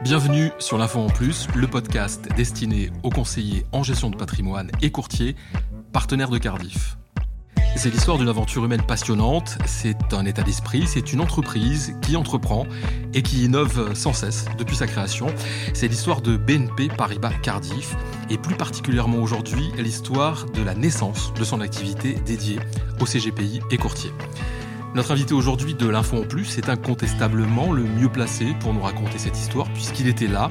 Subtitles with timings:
[0.00, 4.90] Bienvenue sur l'Info en Plus, le podcast destiné aux conseillers en gestion de patrimoine et
[4.90, 5.36] courtiers,
[5.92, 6.96] partenaires de Cardiff.
[7.76, 12.66] C'est l'histoire d'une aventure humaine passionnante, c'est un état d'esprit, c'est une entreprise qui entreprend
[13.14, 15.26] et qui innove sans cesse depuis sa création.
[15.72, 17.94] C'est l'histoire de BNP Paribas Cardiff
[18.28, 22.58] et plus particulièrement aujourd'hui l'histoire de la naissance de son activité dédiée
[23.00, 24.12] aux CGPI et courtiers.
[24.94, 29.16] Notre invité aujourd'hui de l'Info en Plus est incontestablement le mieux placé pour nous raconter
[29.16, 30.50] cette histoire puisqu'il était là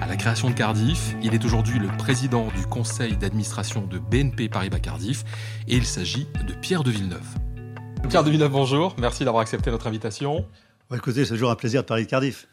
[0.00, 1.16] à la création de Cardiff.
[1.24, 5.24] Il est aujourd'hui le président du conseil d'administration de BNP Paribas Cardiff
[5.66, 7.26] et il s'agit de Pierre de Villeneuve.
[8.08, 8.94] Pierre de Villeneuve, bonjour.
[8.96, 10.46] Merci d'avoir accepté notre invitation.
[10.94, 12.46] écoutez, c'est toujours un plaisir de parler de Cardiff.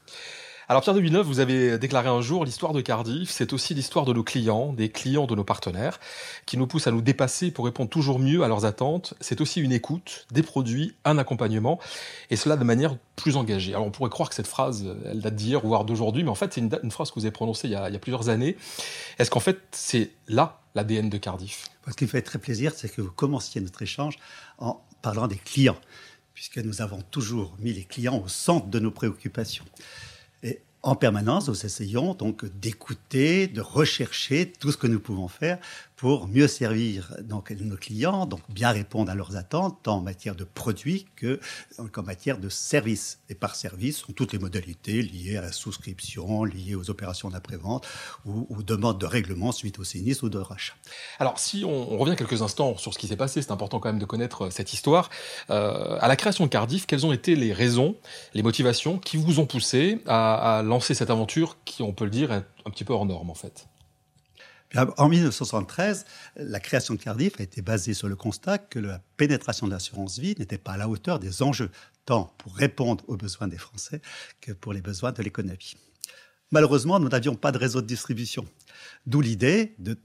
[0.69, 4.03] Alors Pierre de Villeneuve, vous avez déclaré un jour l'histoire de Cardiff, c'est aussi l'histoire
[4.03, 5.97] de nos clients, des clients de nos partenaires,
[6.45, 9.13] qui nous poussent à nous dépasser pour répondre toujours mieux à leurs attentes.
[9.21, 11.79] C'est aussi une écoute, des produits, un accompagnement,
[12.29, 13.73] et cela de manière plus engagée.
[13.75, 16.53] Alors on pourrait croire que cette phrase, elle date d'hier, voire d'aujourd'hui, mais en fait
[16.53, 18.57] c'est une, phrase que vous avez prononcée il y a, il y a plusieurs années.
[19.19, 21.69] Est-ce qu'en fait c'est là l'ADN de Cardiff?
[21.87, 24.17] Ce qui me fait très plaisir, c'est que vous commenciez notre échange
[24.57, 25.77] en parlant des clients,
[26.33, 29.63] puisque nous avons toujours mis les clients au centre de nos préoccupations.
[30.87, 35.59] En permanence, nous essayons donc d'écouter, de rechercher tout ce que nous pouvons faire
[35.97, 40.35] pour mieux servir donc, nos clients, donc bien répondre à leurs attentes, tant en matière
[40.35, 41.39] de produits que
[41.91, 43.19] qu'en matière de services.
[43.29, 47.85] Et par service sont toutes les modalités liées à la souscription, liées aux opérations d'après-vente
[48.25, 50.75] ou aux demandes de règlement suite au sinistre ou de rachat.
[51.19, 53.99] Alors si on, revient quelques instants sur ce qui s'est passé, c'est important quand même
[53.99, 55.09] de connaître euh, cette histoire.
[55.49, 57.95] Euh, à la création de Cardiff, quelles ont été les raisons,
[58.35, 62.31] les motivations qui vous ont poussé à, à cette aventure qui, on peut le dire,
[62.31, 63.67] est un petit peu hors norme en fait
[64.75, 66.05] en 1973,
[66.35, 70.19] la création de Cardiff a été basée sur le constat que la pénétration de l'assurance
[70.19, 71.71] vie n'était pas à la hauteur des enjeux,
[72.05, 74.01] tant pour répondre aux besoins des Français
[74.41, 75.77] que pour les besoins de l'économie.
[76.51, 78.45] Malheureusement, nous n'avions pas de réseau de distribution,
[79.05, 79.97] d'où l'idée de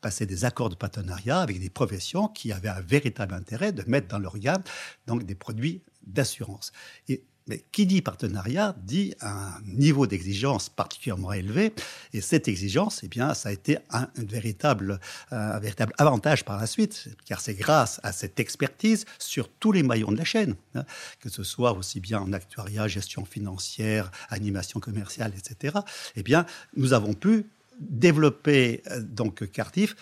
[0.00, 4.08] passer des accords de partenariat avec des professions qui avaient un véritable intérêt de mettre
[4.08, 4.62] dans leur gamme
[5.06, 6.72] donc des produits d'assurance.
[7.08, 11.72] Et mais qui dit partenariat dit un niveau d'exigence particulièrement élevé.
[12.12, 14.98] Et cette exigence, eh bien, ça a été un, véritable,
[15.30, 19.82] un véritable avantage par la suite, car c'est grâce à cette expertise sur tous les
[19.82, 20.84] maillons de la chaîne, hein,
[21.20, 25.78] que ce soit aussi bien en actuariat, gestion financière, animation commerciale, etc.
[26.16, 27.46] Eh bien, nous avons pu
[27.78, 29.96] développer euh, donc Cardiff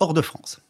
[0.00, 0.60] hors de France.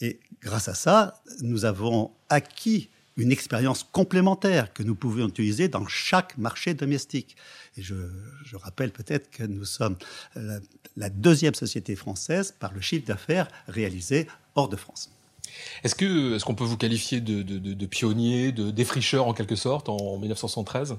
[0.00, 2.88] Et grâce à ça, nous avons acquis
[3.20, 7.36] une expérience complémentaire que nous pouvions utiliser dans chaque marché domestique.
[7.76, 7.94] Et je,
[8.54, 9.96] rappelle peut-être que nous sommes
[10.96, 15.10] la, deuxième société française par le chiffre d'affaires réalisé hors de France.
[15.82, 19.88] Est-ce qu'on peut vous qualifier de, de, de, de pionnier, de défricheur en quelque sorte
[19.88, 20.96] en 1973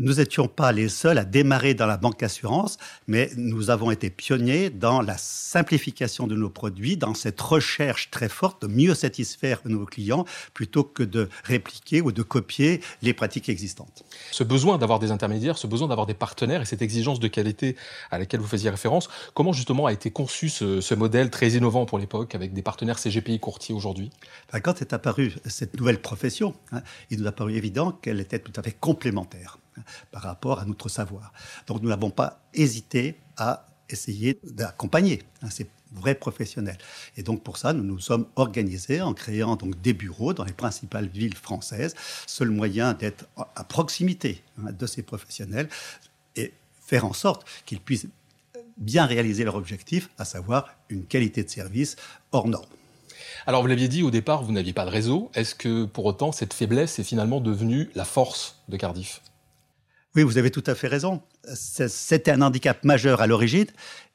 [0.00, 4.08] nous n'étions pas les seuls à démarrer dans la banque assurance, mais nous avons été
[4.08, 9.60] pionniers dans la simplification de nos produits, dans cette recherche très forte de mieux satisfaire
[9.66, 10.24] nos clients
[10.54, 14.02] plutôt que de répliquer ou de copier les pratiques existantes.
[14.30, 17.76] Ce besoin d'avoir des intermédiaires, ce besoin d'avoir des partenaires et cette exigence de qualité
[18.10, 21.98] à laquelle vous faisiez référence, comment justement a été conçu ce, modèle très innovant pour
[21.98, 24.10] l'époque avec des partenaires CGPI courtiers aujourd'hui?
[24.62, 28.52] Quand est apparue cette nouvelle profession, hein, il nous a paru évident qu'elle était tout
[28.56, 29.58] à fait complémentaire
[30.10, 31.32] par rapport à notre savoir.
[31.66, 36.78] Donc nous n'avons pas hésité à essayer d'accompagner hein, ces vrais professionnels.
[37.16, 40.52] Et donc pour ça, nous nous sommes organisés en créant donc des bureaux dans les
[40.52, 41.94] principales villes françaises,
[42.26, 45.68] seul moyen d'être à proximité hein, de ces professionnels
[46.36, 48.06] et faire en sorte qu'ils puissent
[48.76, 51.96] bien réaliser leur objectif, à savoir une qualité de service
[52.32, 52.66] hors norme.
[53.46, 55.30] Alors vous l'aviez dit au départ, vous n'aviez pas de réseau.
[55.34, 59.20] Est-ce que pour autant cette faiblesse est finalement devenue la force de Cardiff?
[60.16, 61.22] Oui, vous avez tout à fait raison.
[61.54, 63.66] C'était un handicap majeur à l'origine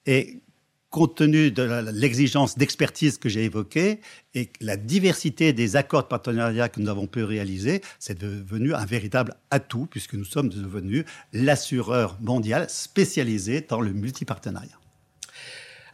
[0.06, 0.42] et
[0.90, 4.00] compte tenu de l'exigence d'expertise que j'ai évoquée
[4.34, 8.86] et la diversité des accords de partenariat que nous avons pu réaliser, c'est devenu un
[8.86, 14.80] véritable atout puisque nous sommes devenus l'assureur mondial spécialisé dans le multipartenariat.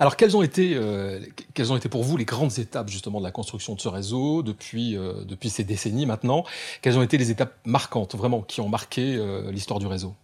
[0.02, 1.20] Alors, quelles ont été, euh,
[1.54, 4.42] quelles ont été pour vous les grandes étapes justement de la construction de ce réseau
[4.42, 6.44] depuis euh, depuis ces décennies maintenant?
[6.82, 10.16] Quelles ont été les étapes marquantes vraiment qui ont marqué euh, l'histoire du réseau?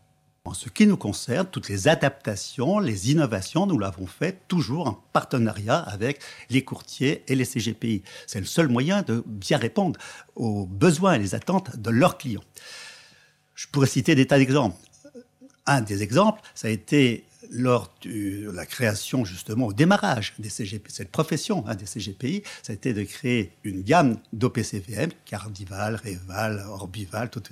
[0.45, 4.99] En ce qui nous concerne, toutes les adaptations, les innovations, nous l'avons fait toujours en
[5.13, 8.01] partenariat avec les courtiers et les CGPI.
[8.25, 9.99] C'est le seul moyen de bien répondre
[10.35, 12.43] aux besoins et les attentes de leurs clients.
[13.53, 14.75] Je pourrais citer des tas d'exemples.
[15.67, 20.89] Un des exemples, ça a été lors de la création, justement, au démarrage des CGP,
[20.89, 26.65] cette profession hein, des CGPI, ça a été de créer une gamme d'OPCVM, Cardival, Réval,
[26.67, 27.51] Orbival, toute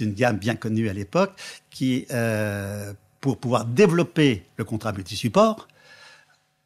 [0.00, 1.32] une, gamme bien connue à l'époque,
[1.70, 5.68] qui, euh, pour pouvoir développer le contrat multi-support,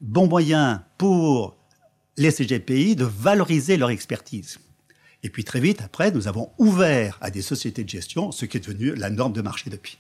[0.01, 1.57] bon moyen pour
[2.17, 4.59] les CGPI de valoriser leur expertise.
[5.23, 8.57] Et puis très vite, après, nous avons ouvert à des sociétés de gestion, ce qui
[8.57, 9.99] est devenu la norme de marché depuis.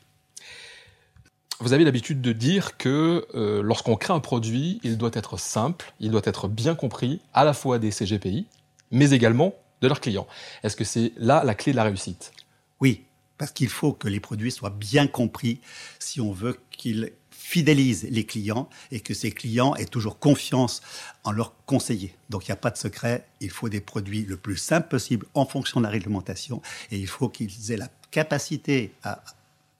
[1.62, 5.92] Vous avez l'habitude de dire que euh, lorsqu'on crée un produit, il doit être simple,
[6.00, 8.46] il doit être bien compris à la fois des CGPI,
[8.90, 10.26] mais également de leurs clients.
[10.62, 12.32] Est-ce que c'est là la clé de la réussite?
[12.80, 13.04] Oui,
[13.36, 15.60] parce qu'il faut que les produits soient bien compris
[15.98, 20.80] si on veut qu'ils fidélisent les clients et que ces clients aient toujours confiance
[21.24, 22.14] en leurs conseillers.
[22.30, 25.26] Donc il n'y a pas de secret, il faut des produits le plus simples possible
[25.34, 29.22] en fonction de la réglementation et il faut qu'ils aient la capacité à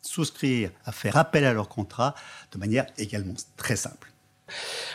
[0.02, 2.14] souscrire, à faire appel à leur contrat
[2.52, 4.11] de manière également très simple.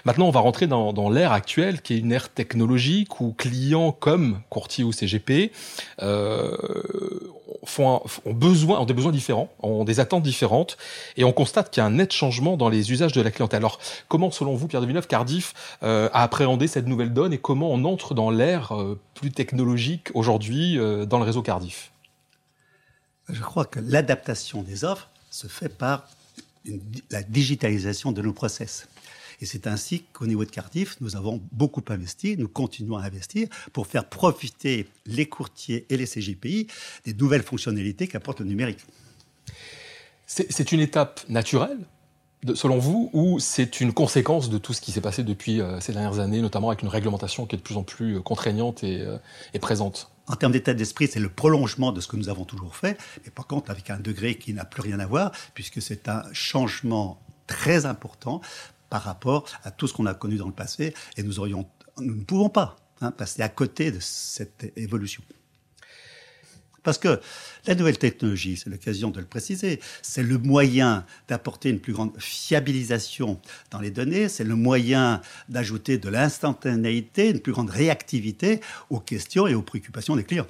[0.04, 4.42] Maintenant, on va rentrer dans, l'ère actuelle, qui est une ère technologique où clients comme
[4.50, 5.52] courtiers ou CGP
[6.02, 6.56] euh,
[7.64, 10.78] font ont, besoin, ont des besoins différents, ont des attentes différentes,
[11.18, 13.60] et on constate qu'il y a un net changement dans les usages de la clientèle.
[13.60, 15.54] Alors, comment, selon vous, Pierre de Villeneuve, Cardiff
[15.84, 20.10] euh, a appréhendé cette nouvelle donne et comment on entre dans l'ère euh, plus technologique
[20.14, 20.78] aujourd'hui
[21.08, 21.92] dans le réseau Cardiff?
[23.30, 26.08] Je crois que l'adaptation des offres se fait par
[27.12, 28.88] la digitalisation de nos process.
[29.42, 33.48] Et c'est ainsi qu'au niveau de Cardiff, nous avons beaucoup investi, nous continuons à investir
[33.74, 36.68] pour faire profiter les courtiers et les CGPI
[37.04, 38.80] des nouvelles fonctionnalités qu'apporte le numérique.
[40.26, 41.86] C'est une étape naturelle
[42.54, 45.94] selon vous, ou c'est une conséquence de tout ce qui s'est passé depuis euh, ces
[45.94, 49.02] dernières années, notamment avec une réglementation qui est de plus en plus euh, contraignante et,
[49.02, 49.18] euh,
[49.54, 50.12] et présente?
[50.28, 53.32] En termes d'état d'esprit, c'est le prolongement de ce que nous avons toujours fait, mais
[53.32, 57.22] par contre avec un degré qui n'a plus rien à voir, puisque c'est un changement
[57.48, 58.42] très important
[58.90, 61.34] par rapport à tout ce qu'on a connu dans le passé, et nous,
[62.00, 65.24] ne pouvons pas hein, passer à côté de cette évolution.
[66.86, 67.20] Parce que
[67.66, 72.12] la nouvelle technologie, c'est l'occasion de le préciser, c'est le moyen d'apporter une plus grande
[72.20, 73.40] fiabilisation
[73.72, 78.62] dans les données, c'est le moyen d'ajouter de l'instantanéité, une plus grande réactivité
[78.92, 80.46] aux questions et aux préoccupations des clients.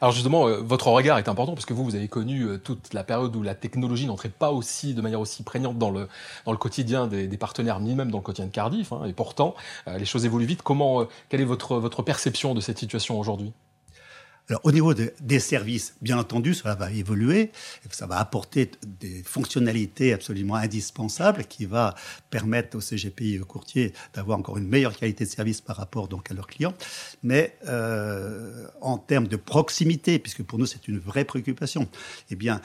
[0.00, 2.94] Alors justement, euh, votre regard est important parce que vous, vous avez connu euh, toute
[2.94, 6.08] la période où la technologie n'entrait pas aussi, de manière aussi prégnante dans le,
[6.44, 8.92] dans le quotidien des, partenaires, ni même dans le quotidien de Cardiff.
[8.92, 9.54] Hein, et pourtant,
[9.88, 10.62] euh, les choses évoluent vite.
[10.62, 13.52] Comment, quelle est votre, votre perception de cette situation aujourd'hui?
[14.62, 17.50] Au niveau des services, bien entendu, cela va évoluer,
[17.90, 18.70] ça va apporter
[19.00, 21.94] des fonctionnalités absolument indispensables qui va
[22.30, 26.08] permettre aux CGPI et aux courtiers d'avoir encore une meilleure qualité de service par rapport
[26.08, 26.74] donc à leurs clients.
[27.22, 31.88] Mais euh, en termes de proximité, puisque pour nous c'est une vraie préoccupation,
[32.30, 32.60] eh bien,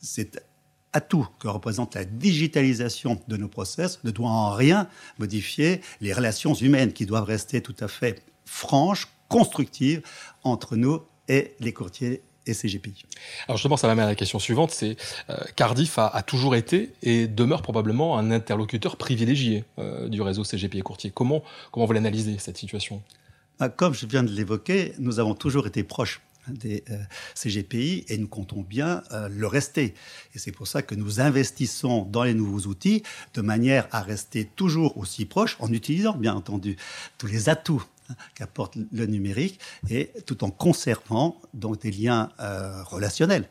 [0.00, 0.44] c'est
[0.92, 4.88] atout que représente la digitalisation de nos process ne doit en rien
[5.18, 10.02] modifier les relations humaines qui doivent rester tout à fait franches, constructives
[10.44, 13.04] entre nous et les courtiers et CGPI.
[13.48, 14.96] Alors justement, ça m'amène à la question suivante, c'est
[15.30, 20.78] euh, Cardiff a, toujours été et demeure probablement un interlocuteur privilégié euh, du réseau CGPI
[20.78, 21.10] et courtier.
[21.14, 21.42] Comment,
[21.72, 23.02] comment vous l'analysez, cette situation?
[23.60, 26.98] Ah, Comme je viens de l'évoquer, nous avons toujours été proches des euh,
[27.34, 29.94] CGPI et nous comptons bien le rester.
[30.34, 34.44] Et c'est pour ça que nous investissons dans les nouveaux outils de manière à rester
[34.44, 36.76] toujours aussi proches en utilisant bien entendu
[37.16, 37.84] tous les atouts
[38.34, 41.40] qu'apporte le numérique, et tout en conservant
[41.76, 43.48] des liens euh, relationnels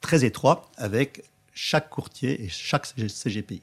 [0.00, 1.24] très étroits avec
[1.54, 3.62] chaque courtier et chaque CGPI.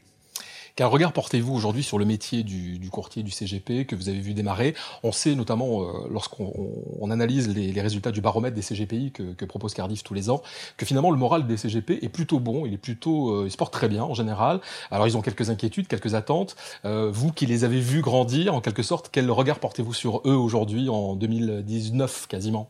[0.76, 4.34] Quel regard portez-vous aujourd'hui sur le métier du, courtier du CGP que vous avez vu
[4.34, 4.76] démarrer?
[5.04, 10.04] On sait notamment, euh, lorsqu'on analyse les, résultats du baromètre des CGPI que, propose Cardiff
[10.04, 10.42] tous les ans,
[10.76, 13.56] que finalement le moral des CGP est plutôt bon, il est plutôt, euh, il se
[13.56, 14.60] porte très bien en général.
[14.92, 16.58] Alors ils ont quelques inquiétudes, quelques attentes.
[16.84, 20.36] Euh, vous qui les avez vus grandir, en quelque sorte, quel regard portez-vous sur eux
[20.36, 22.70] aujourd'hui en 2019 quasiment?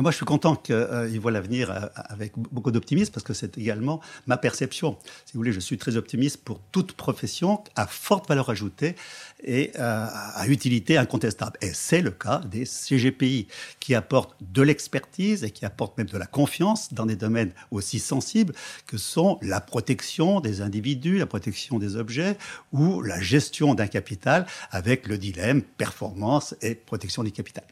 [0.00, 3.58] Moi, je suis content qu'ils euh, voient l'avenir euh, avec beaucoup d'optimisme parce que c'est
[3.58, 4.96] également ma perception.
[5.26, 8.94] Si vous voulez, je suis très optimiste pour toute profession à forte valeur ajoutée
[9.42, 11.58] et euh, à utilité incontestable.
[11.60, 16.18] Et c'est le cas des CGPI qui apportent de l'expertise et qui apportent même de
[16.18, 18.54] la confiance dans des domaines aussi sensibles
[18.86, 22.36] que sont la protection des individus, la protection des objets
[22.72, 27.64] ou la gestion d'un capital avec le dilemme performance et protection du capital.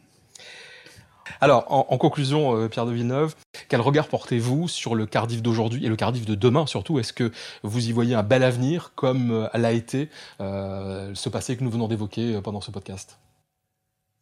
[1.40, 3.34] Alors, en, conclusion, euh, Pierre de Villeneuve,
[3.68, 6.98] quel regard portez-vous sur le Cardiff d'aujourd'hui et le Cardiff de demain surtout?
[6.98, 7.32] Est-ce que
[7.62, 11.70] vous y voyez un bel avenir comme euh, l'a été euh, ce passé que nous
[11.70, 13.18] venons d'évoquer pendant ce podcast?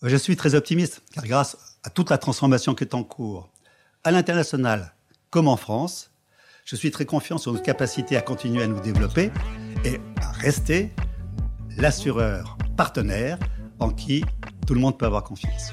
[0.03, 3.49] Je suis très optimiste, car grâce à toute la transformation qui est en cours,
[4.05, 4.95] à l'international
[5.31, 6.11] comme en France,
[6.65, 9.31] je suis très confiant sur notre capacité à continuer à nous développer
[9.85, 10.93] et à rester
[11.77, 13.39] l'assureur partenaire
[13.79, 14.25] en qui
[14.67, 15.73] tout le monde peut avoir confiance.